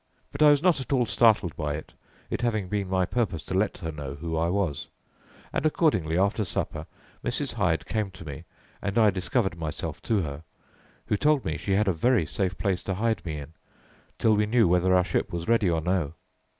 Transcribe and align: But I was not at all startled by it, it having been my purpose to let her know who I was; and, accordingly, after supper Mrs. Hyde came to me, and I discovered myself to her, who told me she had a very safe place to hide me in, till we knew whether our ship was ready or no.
But 0.31 0.41
I 0.41 0.49
was 0.49 0.63
not 0.63 0.81
at 0.81 0.91
all 0.91 1.05
startled 1.05 1.55
by 1.55 1.75
it, 1.75 1.93
it 2.31 2.41
having 2.41 2.69
been 2.69 2.89
my 2.89 3.05
purpose 3.05 3.43
to 3.43 3.53
let 3.53 3.77
her 3.77 3.91
know 3.91 4.15
who 4.15 4.35
I 4.35 4.47
was; 4.49 4.87
and, 5.53 5.63
accordingly, 5.63 6.17
after 6.17 6.43
supper 6.43 6.87
Mrs. 7.23 7.53
Hyde 7.53 7.85
came 7.85 8.09
to 8.09 8.25
me, 8.25 8.43
and 8.81 8.97
I 8.97 9.11
discovered 9.11 9.59
myself 9.59 10.01
to 10.01 10.23
her, 10.23 10.43
who 11.05 11.17
told 11.17 11.45
me 11.45 11.55
she 11.55 11.73
had 11.73 11.87
a 11.87 11.93
very 11.93 12.25
safe 12.25 12.57
place 12.57 12.81
to 12.85 12.95
hide 12.95 13.23
me 13.23 13.37
in, 13.37 13.53
till 14.17 14.35
we 14.35 14.47
knew 14.47 14.67
whether 14.67 14.91
our 14.95 15.03
ship 15.03 15.31
was 15.31 15.47
ready 15.47 15.69
or 15.69 15.81
no. 15.81 16.15